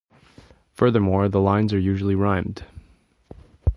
Furthermore, 0.73 1.29
the 1.29 1.39
lines 1.39 1.73
are 1.73 1.79
usually 1.79 2.15
rhymed. 2.15 2.65